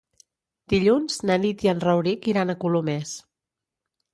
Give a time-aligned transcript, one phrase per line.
[0.73, 3.13] Dilluns na Nit i en Rauric iran a Colomers.